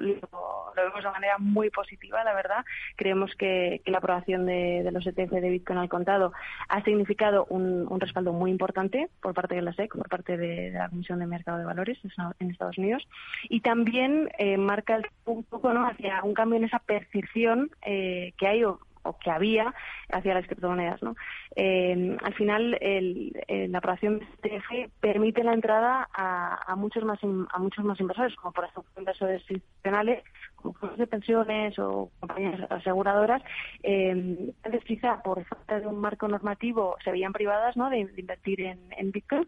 vemos 0.75 1.03
de 1.03 1.12
manera 1.12 1.38
muy 1.38 1.70
positiva, 1.70 2.24
la 2.24 2.34
verdad. 2.34 2.65
Creemos 2.96 3.36
que, 3.36 3.82
la 3.86 4.00
aprobación 4.00 4.48
de, 4.48 4.89
los 4.91 5.05
ETF 5.05 5.29
de 5.29 5.50
Bitcoin 5.51 5.77
al 5.77 5.89
contado 5.89 6.34
ha 6.70 6.82
significado 6.82 7.46
un, 7.50 7.88
respaldo 8.00 8.34
muy 8.34 8.50
importante 8.50 9.10
por 9.22 9.36
parte 9.36 9.53
de 9.53 9.62
la 9.62 9.74
SEC, 9.74 9.96
por 9.96 10.10
parte 10.10 10.38
de, 10.38 10.72
la 10.72 10.89
Comisión 10.89 11.20
de 11.20 11.27
Mercado 11.27 11.60
de 11.60 11.65
Valores 11.65 12.00
en 12.39 12.50
Estados 12.50 12.79
Unidos. 12.79 13.08
Y 13.48 13.62
también 13.62 14.32
eh, 14.39 14.58
marca 14.58 15.00
un 15.25 15.43
poco 15.43 15.72
¿no? 15.72 15.86
hacia 15.86 16.24
un 16.24 16.34
cambio 16.34 16.58
en 16.58 16.65
esa 16.65 16.79
percepción 16.79 17.70
eh, 17.84 18.34
que 18.38 18.48
hay 18.48 18.63
o 18.63 18.79
que 19.22 19.31
había 19.31 19.74
hacia 20.10 20.33
las 20.33 20.45
criptomonedas. 20.45 21.01
¿no? 21.03 21.15
Eh, 21.55 22.17
al 22.24 22.33
final, 22.33 22.77
el, 22.81 23.33
la 23.69 23.77
aprobación 23.77 24.19
de 24.41 24.55
ETF 24.55 24.91
permite 25.00 25.43
la 25.43 25.53
entrada 25.53 26.07
a, 26.13 26.75
muchos 26.75 27.03
más 27.03 27.19
a 27.24 27.60
muchos 27.60 27.83
más 27.86 28.00
inversores, 28.00 28.36
como 28.36 28.51
por 28.51 28.65
ejemplo 28.65 28.91
inversores 28.98 29.41
institucionales, 29.50 30.24
como 30.55 30.74
fondos 30.74 30.98
de 30.98 31.07
pensiones 31.07 31.77
o 31.79 32.12
compañías 32.19 32.72
aseguradoras. 32.72 33.41
Eh, 33.83 34.53
quizá 34.86 35.22
por 35.24 35.43
falta 35.45 35.79
de 35.79 35.88
un 35.88 36.00
marco 36.00 36.27
normativo 36.27 36.98
se 37.03 37.12
veían 37.12 37.33
privadas 37.33 37.77
¿no? 37.77 37.89
de, 37.89 38.00
invertir 38.00 38.62
en 38.62 39.12
Bitcoin 39.12 39.48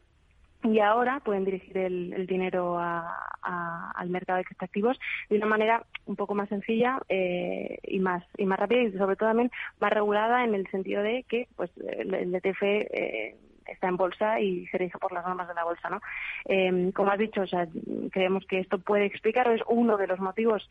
y 0.63 0.79
ahora 0.79 1.19
pueden 1.19 1.45
dirigir 1.45 1.77
el, 1.77 2.25
dinero 2.27 2.79
al 2.79 4.09
mercado 4.09 4.37
de 4.37 4.45
criptoactivos 4.45 4.99
de 5.29 5.37
una 5.37 5.45
manera 5.45 5.85
un 6.05 6.15
poco 6.15 6.33
más 6.33 6.49
sencilla 6.49 6.99
eh, 7.09 7.77
y 7.83 7.99
más 7.99 8.23
y 8.37 8.45
más 8.45 8.59
rápida 8.59 8.81
y 8.81 8.91
sobre 8.93 9.15
todo 9.15 9.29
también 9.29 9.51
más 9.79 9.91
regulada 9.91 10.43
en 10.43 10.55
el 10.55 10.67
sentido 10.71 11.03
de 11.03 11.23
que 11.23 11.47
pues 11.55 11.69
el, 11.77 12.33
ETF 12.33 12.63
eh, 12.63 13.35
está 13.67 13.87
en 13.87 13.97
bolsa 13.97 14.39
y 14.39 14.65
se 14.67 14.77
rige 14.77 14.97
por 14.97 15.11
las 15.11 15.25
normas 15.25 15.47
de 15.47 15.53
la 15.55 15.63
bolsa, 15.63 15.89
¿no? 15.89 15.99
Eh, 16.45 16.91
como 16.93 17.11
has 17.11 17.17
dicho, 17.17 17.41
o 17.41 17.47
sea, 17.47 17.67
creemos 18.11 18.45
que 18.45 18.59
esto 18.59 18.77
puede 18.77 19.05
explicar, 19.05 19.47
o 19.47 19.53
es 19.53 19.61
uno 19.67 19.97
de 19.97 20.05
los 20.05 20.19
motivos 20.19 20.69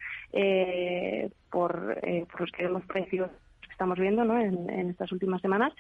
por, 1.51 2.01
por 2.31 2.41
los 2.41 2.51
que 2.53 2.63
vemos 2.63 2.85
precios 2.87 3.31
estamos 3.75 3.99
viendo 3.99 4.25
¿no? 4.25 4.41
en, 4.41 4.91
estas 4.91 5.13
últimas 5.13 5.43
semanas, 5.43 5.73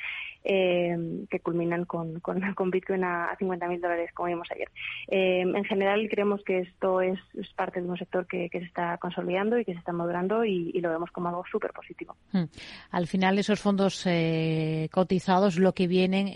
eh, 0.43 1.25
que 1.31 1.41
culminan 1.41 1.85
con, 1.85 2.21
con, 2.21 2.71
Bitcoin 2.71 3.05
a, 3.05 3.31
a 3.31 3.39
50.000 3.39 3.81
dólares, 3.81 4.11
como 4.13 4.29
vimos 4.29 4.49
ayer. 4.51 4.69
Eh, 5.09 5.41
en 5.43 5.65
general, 5.65 6.07
creemos 6.11 6.43
que 6.45 6.61
esto 6.61 7.01
es, 7.01 7.19
parte 7.57 7.81
de 7.81 7.89
un 7.89 7.97
sector 7.97 8.27
que, 8.27 8.49
se 8.53 8.59
está 8.59 8.99
consolidando 8.99 9.59
y 9.59 9.65
que 9.65 9.73
se 9.73 9.79
está 9.79 9.93
madurando 9.93 10.45
y, 10.45 10.73
lo 10.85 10.91
vemos 10.91 11.11
como 11.13 11.29
algo 11.29 11.45
súper 11.51 11.73
positivo. 11.73 12.15
Hmm. 12.33 12.45
Al 12.91 13.07
final, 13.07 13.39
esos 13.39 13.59
fondos 13.61 14.05
eh, 14.07 14.89
cotizados, 14.93 15.57
lo 15.59 15.73
que 15.73 15.87
vienen, 15.87 16.29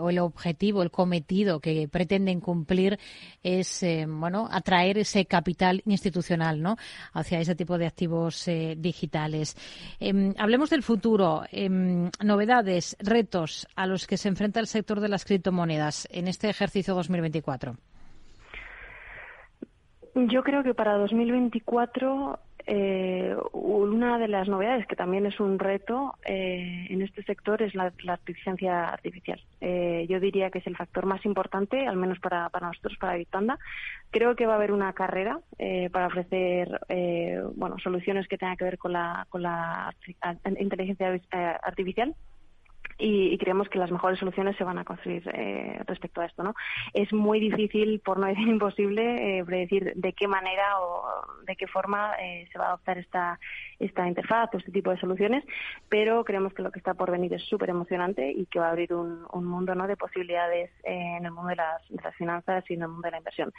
o 0.00 0.10
el 0.10 0.18
objetivo, 0.18 0.82
el 0.82 0.90
cometido 0.90 1.58
que 1.60 1.88
pretenden 1.88 2.40
cumplir 2.40 2.98
es, 3.42 3.84
bueno, 4.06 4.48
atraer 4.50 4.98
ese 4.98 5.24
capital 5.24 5.82
institucional, 5.86 6.62
¿no? 6.62 6.76
Hacia 7.14 7.40
ese 7.40 7.56
tipo 7.56 7.78
de 7.78 7.86
activos 7.86 8.48
digitales. 8.76 9.56
Em, 9.98 10.34
hablemos 10.38 10.70
del 10.70 10.82
futuro 10.82 11.06
Em, 11.50 12.10
novedades, 12.22 12.96
retos 13.00 13.66
a 13.76 13.86
los 13.86 14.06
que 14.06 14.16
se 14.16 14.28
enfrenta 14.28 14.60
el 14.60 14.66
sector 14.66 15.00
de 15.00 15.08
las 15.08 15.24
criptomonedas 15.24 16.08
en 16.10 16.28
este 16.28 16.48
ejercicio 16.48 16.94
2024. 16.94 17.76
Yo 20.14 20.42
creo 20.42 20.62
que 20.62 20.74
para 20.74 20.96
2024 20.96 22.38
eh, 22.68 23.36
una 23.52 24.18
de 24.18 24.26
las 24.26 24.48
novedades 24.48 24.88
que 24.88 24.96
también 24.96 25.24
es 25.24 25.38
un 25.38 25.60
reto 25.60 26.14
eh, 26.24 26.86
en 26.90 27.00
este 27.00 27.22
sector 27.22 27.62
es 27.62 27.76
la, 27.76 27.92
inteligencia 28.02 28.88
artificial. 28.88 29.40
Eh, 29.60 30.06
yo 30.08 30.18
diría 30.18 30.50
que 30.50 30.58
es 30.58 30.66
el 30.66 30.76
factor 30.76 31.06
más 31.06 31.24
importante, 31.24 31.86
al 31.86 31.96
menos 31.96 32.18
para, 32.18 32.50
nosotros, 32.60 32.98
para 32.98 33.16
Bitpanda. 33.16 33.58
Creo 34.10 34.34
que 34.34 34.46
va 34.46 34.54
a 34.54 34.56
haber 34.56 34.72
una 34.72 34.92
carrera 34.94 35.38
para 35.92 36.06
ofrecer 36.08 36.80
bueno, 37.54 37.78
soluciones 37.78 38.26
que 38.28 38.38
tengan 38.38 38.56
que 38.56 38.64
ver 38.64 38.78
con 38.78 38.92
la, 38.92 39.26
con 39.28 39.42
la 39.42 39.94
inteligencia 40.58 41.20
artificial 41.62 42.14
y, 42.98 43.36
creemos 43.38 43.68
que 43.68 43.78
las 43.78 43.90
mejores 43.90 44.18
soluciones 44.18 44.56
se 44.56 44.64
van 44.64 44.78
a 44.78 44.84
construir 44.84 45.22
eh, 45.32 45.80
respecto 45.86 46.20
a 46.20 46.26
esto. 46.26 46.42
¿no? 46.42 46.54
Es 46.94 47.12
muy 47.12 47.40
difícil, 47.40 48.00
por 48.00 48.18
no 48.18 48.26
decir 48.26 48.48
imposible, 48.48 49.38
eh, 49.38 49.44
predecir 49.44 49.92
de 49.94 50.12
qué 50.12 50.28
manera 50.28 50.80
o 50.80 51.04
de 51.44 51.56
qué 51.56 51.66
forma 51.66 52.14
eh, 52.20 52.48
se 52.52 52.58
va 52.58 52.66
a 52.66 52.68
adoptar 52.68 52.98
esta, 52.98 53.38
esta 53.78 54.06
interfaz 54.06 54.50
o 54.54 54.58
este 54.58 54.72
tipo 54.72 54.90
de 54.90 54.98
soluciones, 54.98 55.44
pero 55.88 56.24
creemos 56.24 56.54
que 56.54 56.62
lo 56.62 56.70
que 56.70 56.78
está 56.78 56.94
por 56.94 57.10
venir 57.10 57.32
es 57.34 57.42
súper 57.42 57.70
emocionante 57.70 58.30
y 58.30 58.46
que 58.46 58.58
va 58.58 58.68
a 58.68 58.70
abrir 58.70 58.94
un, 58.94 59.26
un 59.32 59.44
mundo 59.44 59.74
¿no? 59.74 59.86
de 59.86 59.96
posibilidades 59.96 60.70
en 60.84 61.24
el 61.24 61.32
mundo 61.32 61.50
de 61.50 61.56
las, 61.56 61.82
finanzas 62.16 62.64
y 62.68 62.74
en 62.74 62.82
el 62.82 62.88
mundo 62.88 63.06
de 63.06 63.12
la 63.12 63.18
inversión. 63.18 63.52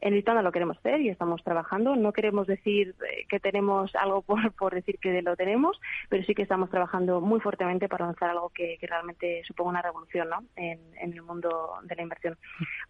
En 0.00 0.14
Litana 0.14 0.42
lo 0.42 0.52
queremos 0.52 0.78
hacer 0.78 1.00
y 1.00 1.08
estamos 1.08 1.42
trabajando. 1.42 1.96
No 1.96 2.12
queremos 2.12 2.46
decir 2.46 2.94
que 3.34 3.40
tenemos 3.40 3.94
algo 3.96 4.22
por, 4.22 4.52
por 4.54 4.74
decir 4.74 4.98
que 5.00 5.20
lo 5.22 5.34
tenemos, 5.36 5.80
pero 6.08 6.24
sí 6.24 6.34
que 6.34 6.42
estamos 6.42 6.70
trabajando 6.70 7.20
muy 7.20 7.40
fuertemente 7.40 7.88
para 7.88 8.06
lanzar 8.06 8.30
algo 8.30 8.50
que 8.50 8.78
realmente 8.82 9.42
suponga 9.44 9.70
una 9.70 9.82
revolución 9.82 10.28
¿no? 10.28 10.44
en, 10.54 10.78
el 11.00 11.22
mundo 11.22 11.74
de 11.82 11.96
la 11.96 12.02
inversión. 12.02 12.38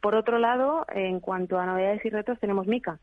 Por 0.01 0.15
otro 0.15 0.39
lado, 0.39 0.85
en 0.93 1.21
cuanto 1.21 1.59
a 1.59 1.67
novedades 1.67 2.05
y 2.05 2.11
retos, 2.11 2.39
tenemos 2.41 2.67
Mica. 2.67 2.99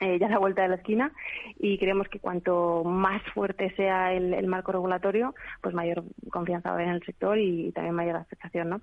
Eh, 0.00 0.18
ya 0.18 0.26
a 0.26 0.30
la 0.30 0.38
vuelta 0.38 0.62
de 0.62 0.68
la 0.68 0.74
esquina 0.76 1.12
y 1.58 1.78
creemos 1.78 2.08
que 2.08 2.18
cuanto 2.18 2.82
más 2.84 3.22
fuerte 3.32 3.74
sea 3.76 4.12
el, 4.12 4.46
marco 4.46 4.72
regulatorio, 4.72 5.34
pues 5.60 5.74
mayor 5.74 6.04
confianza 6.30 6.70
va 6.70 6.74
a 6.74 6.78
haber 6.78 6.88
en 6.88 6.94
el 6.94 7.04
sector 7.04 7.38
y, 7.38 7.72
también 7.72 7.94
mayor 7.94 8.16
aceptación. 8.16 8.68
¿no? 8.70 8.80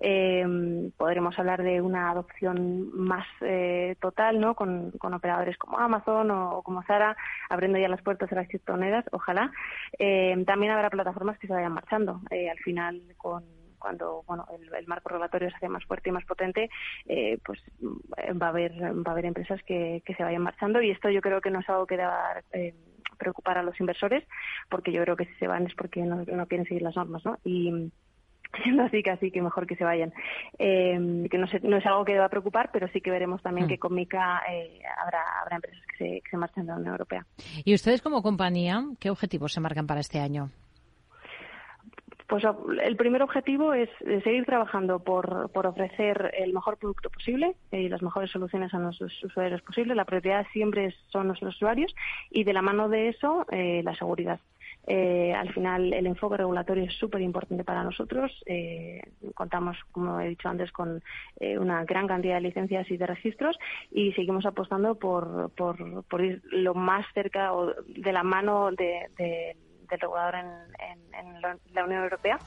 Eh, 0.00 0.90
podremos 0.96 1.38
hablar 1.38 1.62
de 1.62 1.80
una 1.80 2.10
adopción 2.10 2.90
más 2.94 3.26
eh, 3.40 3.96
total 4.00 4.40
¿no? 4.40 4.54
Con, 4.54 4.92
operadores 5.00 5.58
como 5.58 5.78
Amazon 5.78 6.30
o, 6.30 6.62
como 6.62 6.82
Zara, 6.84 7.16
abriendo 7.50 7.78
ya 7.78 7.88
las 7.88 8.02
puertas 8.02 8.30
de 8.30 8.36
las 8.36 8.48
criptomonedas, 8.48 9.04
ojalá. 9.12 9.52
también 10.46 10.72
habrá 10.72 10.90
plataformas 10.90 11.38
que 11.38 11.46
se 11.46 11.52
vayan 11.52 11.72
marchando. 11.72 12.20
al 12.30 12.58
final, 12.58 13.02
con 13.16 13.61
cuando 13.82 14.22
bueno 14.26 14.46
el, 14.52 14.86
marco 14.86 15.08
regulatorio 15.08 15.50
se 15.50 15.56
hace 15.56 15.68
más 15.68 15.84
fuerte 15.84 16.08
y 16.08 16.12
más 16.12 16.24
potente, 16.24 16.70
eh, 17.06 17.38
pues 17.44 17.60
mm, 17.80 18.40
va 18.40 18.46
a 18.46 18.50
haber 18.50 18.72
va 18.80 19.10
a 19.10 19.12
haber 19.12 19.26
empresas 19.26 19.60
que, 19.64 20.02
se 20.06 20.22
vayan 20.22 20.42
marchando 20.42 20.80
y 20.82 20.90
esto 20.90 21.10
yo 21.10 21.20
creo 21.20 21.40
que 21.40 21.50
no 21.50 21.60
es 21.60 21.68
algo 21.68 21.86
que 21.86 21.96
deba 21.96 22.42
eh, 22.52 22.74
preocupar 23.18 23.58
a 23.58 23.62
los 23.62 23.78
inversores 23.80 24.24
porque 24.68 24.92
yo 24.92 25.02
creo 25.02 25.16
que 25.16 25.24
si 25.24 25.34
se 25.34 25.46
van 25.46 25.66
es 25.66 25.74
porque 25.74 26.02
no, 26.02 26.46
quieren 26.46 26.66
seguir 26.66 26.82
las 26.82 26.96
normas, 26.96 27.24
¿no? 27.24 27.38
Y 27.44 27.90
siendo 28.62 28.82
así 28.82 29.02
casi 29.02 29.30
que 29.30 29.40
mejor 29.40 29.66
que 29.66 29.76
se 29.76 29.84
vayan. 29.84 30.12
Eh, 30.58 31.26
que 31.30 31.38
no, 31.38 31.46
no, 31.62 31.76
es 31.78 31.86
algo 31.86 32.04
que 32.04 32.12
deba 32.12 32.28
preocupar, 32.28 32.70
pero 32.72 32.86
sí 32.88 33.00
que 33.00 33.10
veremos 33.10 33.42
también 33.42 33.66
mm. 33.66 33.68
que 33.70 33.78
con 33.78 33.94
Mica 33.94 34.42
habrá, 35.02 35.22
habrá 35.40 35.56
empresas 35.56 35.82
que 35.86 35.96
se, 35.96 36.20
que 36.20 36.30
se 36.30 36.36
marchen 36.36 36.66
de 36.66 36.72
la 36.72 36.78
Unión 36.78 36.92
Europea. 36.92 37.26
¿Y 37.64 37.74
ustedes 37.74 38.02
como 38.02 38.22
compañía 38.22 38.84
qué 39.00 39.08
objetivos 39.08 39.52
se 39.52 39.60
marcan 39.60 39.86
para 39.86 40.00
este 40.00 40.20
año? 40.20 40.50
Pues 42.32 42.44
el 42.82 42.96
primer 42.96 43.22
objetivo 43.22 43.74
es 43.74 43.90
seguir 44.24 44.46
trabajando 44.46 45.00
por, 45.00 45.50
ofrecer 45.52 46.32
el 46.38 46.54
mejor 46.54 46.78
producto 46.78 47.10
posible 47.10 47.56
y 47.70 47.90
las 47.90 48.00
mejores 48.00 48.30
soluciones 48.30 48.72
a 48.72 48.78
nuestros 48.78 49.12
usuarios 49.22 49.60
posibles. 49.60 49.94
La 49.94 50.06
prioridad 50.06 50.46
siempre 50.50 50.94
son 51.10 51.26
nuestros 51.26 51.54
usuarios 51.56 51.94
y 52.30 52.44
de 52.44 52.54
la 52.54 52.62
mano 52.62 52.88
de 52.88 53.10
eso 53.10 53.44
eh, 53.50 53.82
la 53.84 53.94
seguridad. 53.96 54.40
Eh, 54.86 55.34
al 55.34 55.52
final, 55.52 55.92
el 55.92 56.06
enfoque 56.06 56.38
regulatorio 56.38 56.84
es 56.84 56.94
súper 56.94 57.20
importante 57.20 57.64
para 57.64 57.84
nosotros. 57.84 58.32
Eh, 58.46 59.02
contamos, 59.34 59.76
como 59.90 60.18
he 60.18 60.30
dicho 60.30 60.48
antes, 60.48 60.72
con 60.72 61.02
una 61.38 61.84
gran 61.84 62.06
cantidad 62.06 62.36
de 62.36 62.48
licencias 62.48 62.90
y 62.90 62.96
de 62.96 63.08
registros 63.08 63.58
y 63.90 64.12
seguimos 64.12 64.46
apostando 64.46 64.94
por, 64.94 65.50
por, 65.50 66.24
ir 66.24 66.40
lo 66.46 66.72
más 66.72 67.04
cerca 67.12 67.52
o 67.52 67.74
de 67.86 68.12
la 68.12 68.22
mano 68.22 68.70
de 68.72 69.54
del 69.92 70.00
regulador 70.00 70.34
en, 70.34 71.42
la 71.74 71.84
Unión 71.84 72.02
Europea 72.02 72.38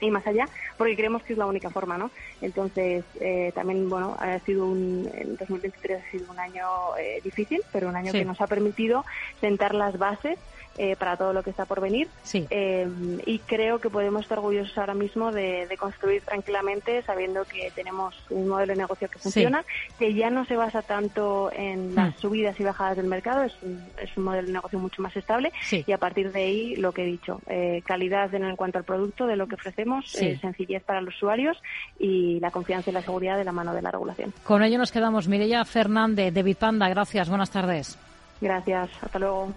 y 0.00 0.10
más 0.10 0.26
allá, 0.26 0.46
porque 0.76 0.96
creemos 0.96 1.22
que 1.22 1.32
es 1.32 1.38
la 1.38 1.46
única 1.46 1.70
forma, 1.70 1.96
¿no? 1.96 2.10
Entonces, 2.42 3.04
eh, 3.20 3.52
también, 3.54 3.88
bueno, 3.88 4.16
ha 4.18 4.38
sido 4.40 4.66
un, 4.66 5.08
el 5.14 5.36
2023 5.36 6.02
ha 6.02 6.10
sido 6.10 6.30
un 6.30 6.38
año 6.38 6.96
eh, 6.98 7.20
difícil, 7.22 7.62
pero 7.72 7.88
un 7.88 7.96
año 7.96 8.12
que 8.12 8.24
nos 8.24 8.40
ha 8.40 8.46
permitido 8.46 9.04
sentar 9.40 9.74
las 9.74 9.96
bases 9.96 10.38
eh, 10.76 10.96
para 10.96 11.16
todo 11.16 11.32
lo 11.32 11.42
que 11.42 11.50
está 11.50 11.66
por 11.66 11.80
venir. 11.80 12.08
Eh, 12.32 12.88
y 13.26 13.38
creo 13.40 13.78
que 13.78 13.90
podemos 13.90 14.22
estar 14.22 14.38
orgullosos 14.38 14.76
ahora 14.76 14.94
mismo 14.94 15.30
de, 15.30 15.68
construir 15.78 16.22
tranquilamente, 16.22 17.02
sabiendo 17.02 17.44
que 17.44 17.70
tenemos 17.74 18.14
un 18.30 18.48
modelo 18.48 18.72
de 18.72 18.78
negocio 18.78 19.08
que 19.08 19.18
funciona, 19.18 19.64
que 19.98 20.14
ya 20.14 20.30
no 20.30 20.44
se 20.44 20.56
basa 20.56 20.82
tanto 20.82 21.50
en 21.52 21.94
las 21.94 22.16
hmm. 22.16 22.18
subidas 22.18 22.58
y 22.58 22.64
bajadas 22.64 22.96
del 22.96 23.06
mercado, 23.06 23.44
es 23.44 23.54
un, 23.62 23.84
es 24.00 24.16
un 24.16 24.24
modelo 24.24 24.46
de 24.46 24.52
negocio 24.52 24.78
mucho 24.78 25.02
más 25.02 25.16
estable. 25.16 25.52
Y 25.70 25.92
a 25.92 25.98
partir 25.98 26.32
de 26.32 26.42
ahí, 26.42 26.76
lo 26.76 26.92
que 26.92 27.02
he 27.02 27.06
dicho, 27.06 27.40
eh, 27.48 27.82
calidad 27.84 28.32
en, 28.34 28.56
cuanto 28.56 28.78
al 28.78 28.84
producto, 28.84 29.26
de 29.26 29.36
lo 29.36 29.46
que 29.46 29.54
ofrecemos, 29.54 30.10
sencillez 30.10 30.82
para 30.82 31.00
los 31.00 31.14
usuarios 31.16 31.60
y 31.98 32.40
la 32.40 32.50
confianza 32.50 32.90
y 32.90 32.92
la 32.92 33.02
seguridad 33.02 33.36
de 33.36 33.44
la 33.44 33.52
mano 33.52 33.74
de 33.74 33.82
la 33.82 33.90
regulación. 33.90 34.32
Con 34.42 34.62
ello 34.62 34.78
nos 34.78 34.92
quedamos. 34.92 35.28
Mireya 35.28 35.64
Fernández, 35.64 36.32
de 36.32 36.42
Bitpanda, 36.42 36.88
gracias. 36.88 37.28
Buenas 37.28 37.50
tardes. 37.50 37.98
Gracias. 38.40 38.90
Hasta 39.02 39.18
luego. 39.18 39.54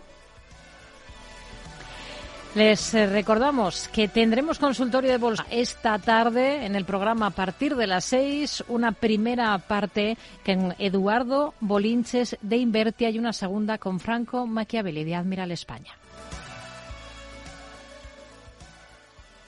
Les 2.56 2.94
eh, 2.94 3.06
recordamos 3.06 3.88
que 3.90 4.08
tendremos 4.08 4.58
consultorio 4.58 5.12
de 5.12 5.18
bolsa 5.18 5.46
esta 5.52 6.00
tarde 6.00 6.66
en 6.66 6.76
el 6.76 6.86
programa 6.86 7.28
a 7.28 7.32
partir 7.32 7.76
de 7.76 7.88
las 7.88 8.06
seis, 8.06 8.64
una 8.68 8.94
primera 8.94 9.58
parte 9.60 10.18
con 10.44 10.74
Eduardo 10.80 11.54
Bolinches 11.60 12.38
de 12.42 12.58
Invertia 12.58 13.10
y 13.10 13.20
una 13.20 13.34
segunda 13.34 13.78
con 13.78 14.00
Franco 14.00 14.48
Machiavelli 14.48 15.04
de 15.04 15.16
Admiral 15.16 15.52
España. 15.52 15.94